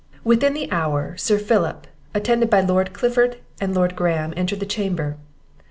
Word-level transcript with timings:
Within 0.23 0.55
the 0.55 0.67
hour, 0.71 1.15
Sir 1.17 1.37
Philip, 1.37 1.85
attended 2.15 2.49
by 2.49 2.61
Lord 2.61 2.91
Clifford 2.91 3.37
and 3.59 3.75
Lord 3.75 3.95
Graham, 3.95 4.33
entered 4.35 4.59
the 4.61 4.65
chamber. 4.65 5.15